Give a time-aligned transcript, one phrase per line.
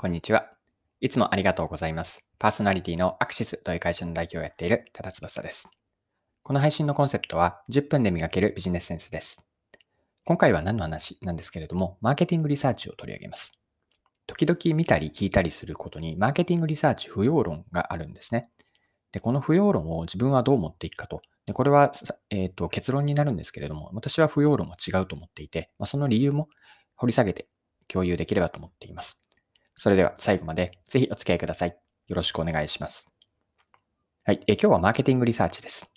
[0.00, 0.46] こんにちは。
[1.02, 2.24] いつもありがとうございます。
[2.38, 5.68] パーソナリティのアクシスという会社の代表をやっている多田翼です。
[6.42, 9.44] この配信のコンセプトは10分で磨けるビジネスセンスです。
[10.24, 13.52] 今回は何の話なんですけれども、マーケティングリサーチを取り上げます。
[14.26, 18.50] 時々見たり聞いたりすることに、マーケティングリサーチ不要論があるんですね。
[19.12, 21.20] で、この不要論を自分はどう持っていくかと。
[21.44, 21.92] でこれは、
[22.30, 26.48] えーと、結論になるんですけれども、私は不要論は違うと思っていて、まあ、その理由も
[26.96, 27.48] 掘り下げて
[27.86, 29.19] 共有できればと思っています。
[29.82, 31.70] それでは最後までぜひお付き合いください。
[31.70, 33.10] よろしくお願いします。
[34.24, 34.40] はい。
[34.46, 35.90] え今日はマーケティングリサーチです。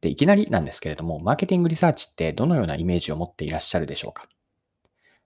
[0.00, 4.26] で、いきなりなんですけれども、マーケティングリサーチってどのようなイメージを持っていらっしゃるでしょうか？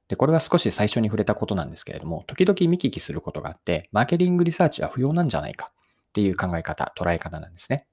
[0.08, 5.70] で、これは少し最初に触れたことなんですけれども、時々見聞きすることがあって、マーケティングリサーチは不要なんじゃないか？
[5.70, 7.86] っていう考え方、捉え方なんですね。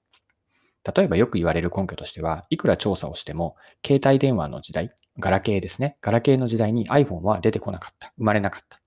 [0.95, 5.97] 例えばよく言われる根拠としては、いくら調査をしても、携帯電話の時代、ガラケーですね。
[5.99, 8.13] ガラケーの時代に iPhone は出てこなかった。
[8.17, 8.79] 生まれなかった。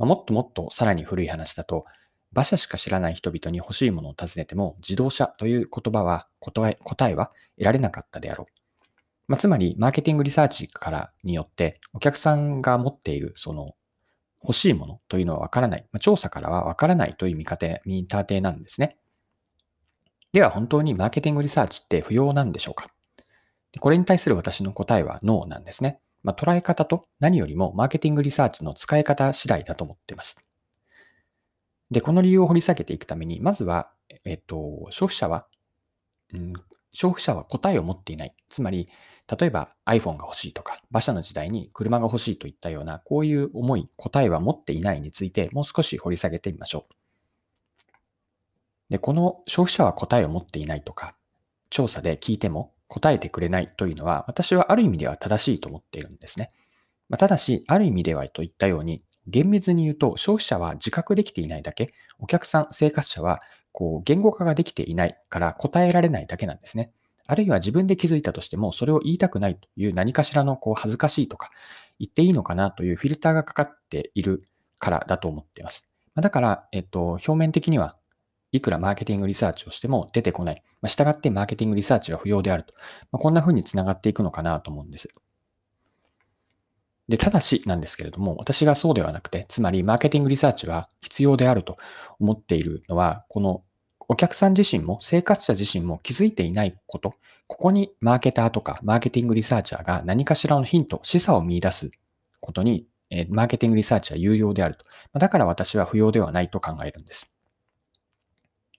[0.00, 1.84] まあ、もっともっとさらに古い話だと、
[2.32, 8.52] 馬車しか知らない人々に欲しいものを尋ねても、自動車という言葉は、答え答えは得られなかったであろう。
[9.28, 13.76] まあ、つまり、マーケティングリサーチからによって、お客さんが持っている、その、
[14.42, 15.86] 欲しいものというのはわからない。
[15.92, 18.96] まあ、調査からはわからないという見方、見立てなんですね。
[20.32, 22.88] では、本当にマーケティングリサーチって不要なんでしょうか？
[23.78, 26.00] これに対する私の答えはノーなんですね。
[26.22, 30.36] まあ、捉え方と何よりもマーケティングリサーチの使い方次第だと思っています。
[31.90, 33.90] で、この理由を掘り下げていくために、まずは、
[34.24, 35.46] えっと、消費者は、
[36.32, 36.52] うん、
[36.92, 38.34] 消費者は答えを持っていない。
[38.48, 38.86] つまり、
[39.38, 46.94] 例えば iPhone が欲しいとか、馬車の時代に車が欲しいといったような、こういう思い、答えは持っていないについて、もう少し掘り下げてみましょう。
[48.90, 51.16] で、この消費者は答えを持っていないとか、
[51.70, 56.50] 調査で聞いても、答えてくれないというのは、私はある意味では正しいと思っているんですね。
[57.08, 61.86] まあ、ただし、ある意味ではといったように、厳密に言うと、消費者は自覚できていないだけ、
[62.18, 63.38] お客さん、生活者は、
[63.72, 66.92] こう、言語化ができていないから答えられないだけなんですね。
[67.26, 71.50] あるいは自分で気づいたとしても、それを言いたくないという何かしらのこう恥ずかしいとか、
[72.00, 74.42] 言っていいのかなというフィルターがかかっている
[74.80, 75.88] からだと思っています。
[76.16, 77.96] だから、えっと、表面的には
[78.52, 80.62] いくらマーケティングリサーチをしても出てこない。
[80.80, 82.74] まあ、従ってマーケティングリサーチは不要であると。
[83.12, 85.08] まあ、こんな風につながっていくのかなと思うんです。
[87.08, 91.76] で、ただしなんですけれども、私がそうではなくて、つまりマーケティングリサーチは必要であると
[92.20, 93.64] 思っているのは、この
[94.08, 97.14] お客さん自身も生活者自身も気づいていないこと、
[97.46, 101.90] ここにマーケターとかマーケティングリサーチャーが何かしらのヒント、示唆を見出す
[102.40, 102.86] ことに、
[103.28, 104.84] マーケティングリサーチは有用であると。
[105.18, 107.32] だから私は不要ではないと考えるんです。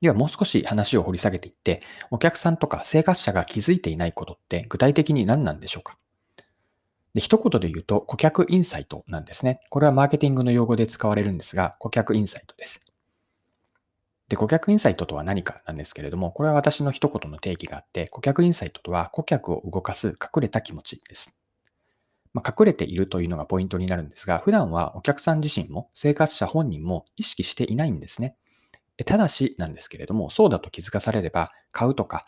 [0.01, 5.97] ではもう少し話を掘り下げていって、お客さんとか生活者が気づいていないことって具体的に何なんでしょうか？
[7.13, 9.59] で一言で言うと、顧客インサイトなんですね。
[9.69, 12.79] これはマーケティングの用語で使われるんですが、顧客インサイトです。
[14.29, 21.35] で、顧客インサイトとは何かなんですけれども、これは私の一言の定義があって、顧客インサイトとは顧客を動かす隠れた気持ちです。
[22.33, 28.37] まあ、隠れているというのがポイントになるんですが、普段はお客さん自身も生活者本人も意識していないんですね。
[29.03, 32.23] ただしなんですけれども、そうだと気づかされれば、買うとか、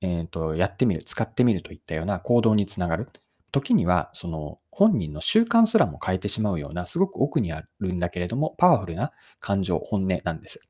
[0.00, 3.08] えーと、やってみる、使ってみるといったような行動につながる。
[3.50, 10.60] 時には、その本人の習慣すらも変えてしまうような、すごく奥にあるんだけれども、パワフルな感情、本音なんです。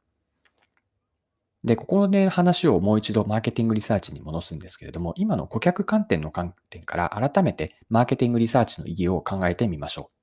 [1.65, 10.18] で、ここで話をもう一度マーケティングリサーチに戻すんですけれども、今の顧客観点の観点から改めてマーケティングリサーチの意義を考えてみましょう。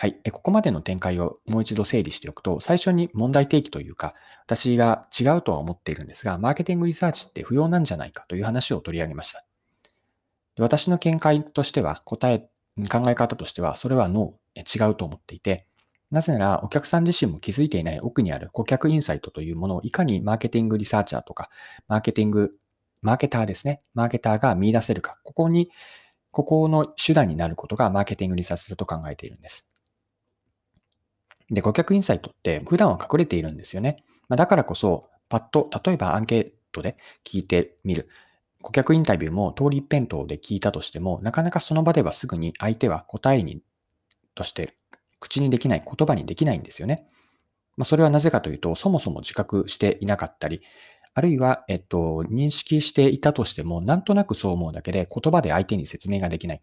[0.00, 0.16] はい。
[0.30, 4.14] ここまでの展開をもう一度整理しておくと、最初に問題提起というか、
[4.46, 9.44] 私が違うとは思っているんですが、マーケティングリサーチって不要なんじゃないかという話を取り上げました。
[10.56, 12.48] 私の見解としては、答え、
[12.88, 15.66] 考え方としては、それはノー、違うと思っていて、
[16.12, 21.50] なぜならお客さん自身も気づいていない奥にある顧客インサイトというものをいかにマーケティングリサーチャーとか、
[21.88, 22.52] マーケティング、
[23.02, 23.80] マーケターですね。
[23.94, 25.18] マーケターが見出せるか。
[25.24, 25.72] ここに、
[26.30, 29.66] ここの手段になることがマーケティングリサーチだと考えているんです。
[31.50, 34.02] で、顧客インサイトって普段は隠れているんですよね。
[34.28, 38.08] まあ、だからこそ、パッと、例えばアンケートで聞いてみる。
[38.62, 43.62] 顧客インタビューも通り一辺倒で聞いたとしても、なかなかその場ではすぐに相手は答えに、
[44.34, 44.74] として
[45.20, 47.06] 口にできない、言葉にできないんですよね。
[47.76, 50.62] まあ、それはなぜかというと、そもそも自覚していなかったり、
[51.14, 56.62] あるいは、えっと、認識していたとしても、なんとなくそう思うだけで言葉で相手に説明ができない。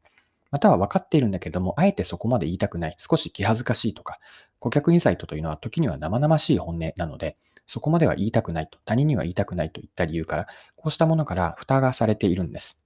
[0.52, 4.20] または分かっているんだけども、あえてそこまで言いたくない、少し気恥ずかしいとか、
[4.60, 7.36] 顧客インサイトというのは時には生々しい本音なので、
[7.68, 12.78] そこまでは言いたくないと、他人には言いたくないといった理由から、こうしたものから蓋がされているんです。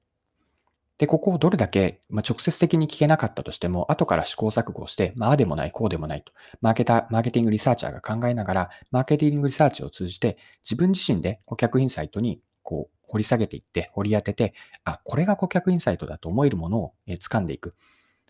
[1.00, 10.38] で、ここをどれだけ、まあ、直接的に聞けなかったとしても、後から試行錯誤して、まあ、あでもない、こうでもないと、マーケター、マーケティングリサーチャーが考えながら、マーケティングリサーチを通じて、
[10.70, 14.54] 自分自身で顧客インサイトに、こう、掘り下げていって、掘り当てて、
[14.86, 17.76] あ、これが顧客インサイトだと思えるものを、え掴んでいく。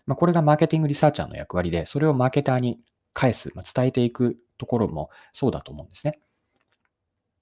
[0.06, 2.80] まあ、これがマーケティングリサーチャーの役割で、それをマーケターに
[3.12, 6.18] 返す、まあ、伝えていくところもそうだと思うんですね。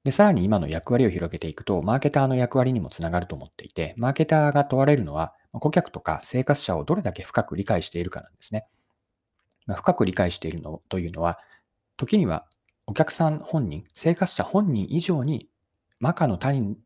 [0.05, 8.67] で、さらに今の役割を広げていくと、マーケターの役割にもつながると思っていて、マーケターが問われるのは、顧客とか生活者をどれだけ深く理解しているかなんですね。
[9.67, 11.38] まあ、深く理解しているのというのは、
[11.96, 12.46] 時には
[12.87, 15.50] お客さん本人、生活者本人以上に
[16.03, 16.77] 赤の他人、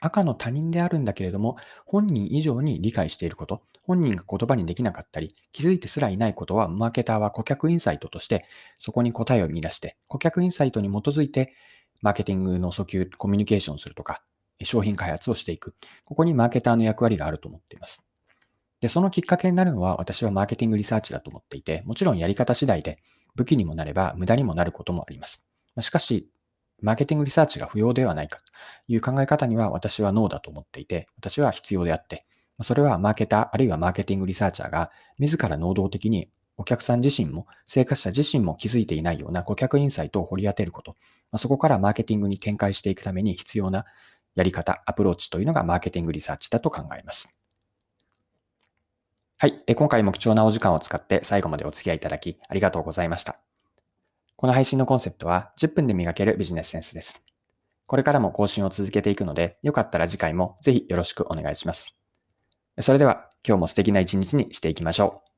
[0.00, 1.56] 赤の他人であるんだけれども、
[1.86, 8.46] 本人以上に理解していること、本人が言葉にできなかったり、気づいてすらいないことは、マーケターは顧客インサイトとして、
[8.76, 11.54] そこに答えを見出して、顧客インサイトに基づいて、
[12.00, 14.22] マーケティングの訴求、コミュニケーションするとか、
[14.62, 15.74] 商品開発をしていく。
[16.04, 18.06] ここにマーケターの役割があると思っています。
[18.80, 22.98] で、そのきっかけになるのは私はマーケティングリサーチだと思っていて、もちろんやり方次第で
[23.34, 25.44] 武器にもなれば無駄にもなることもあります。
[25.80, 26.30] しかし、
[26.82, 28.44] マーケティングリサーチが不要ではないかと
[28.88, 32.26] いう考え方には私はノーだと思っていて、私は必要であって、
[32.62, 36.30] それはマーケターあるいはマーケティングリサーチャーが自ら能動的に
[36.60, 40.94] お客さん自身も、生活者自身も気づいていないような顧客インサイトを掘り当てること、
[41.38, 43.86] そこからマーケティングに展開していくために必要な
[44.34, 47.34] やり方、アプローチというのがマーケティングリサーチだと考えます。
[49.38, 49.64] はい。
[49.74, 53.49] 今回も貴重なお時間を使って最後までお付き合いいただきありがとうございました。
[54.40, 57.22] この配信のコンセプトは10分で磨けるビジネスセンスです。
[57.84, 61.94] これからも更新を続けていくので、よかったら次回もぜひよろしくお願いします。
[62.78, 65.29] それでは今日も素敵な一日にしていきましょう。